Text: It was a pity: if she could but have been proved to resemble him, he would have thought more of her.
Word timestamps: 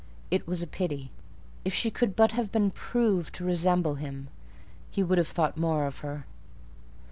It 0.31 0.47
was 0.47 0.63
a 0.63 0.65
pity: 0.67 1.11
if 1.63 1.75
she 1.75 1.91
could 1.91 2.15
but 2.15 2.31
have 2.31 2.51
been 2.51 2.71
proved 2.71 3.35
to 3.35 3.43
resemble 3.45 3.93
him, 4.01 4.29
he 4.89 5.03
would 5.03 5.19
have 5.19 5.27
thought 5.27 5.57
more 5.57 5.85
of 5.85 5.99
her. 5.99 6.25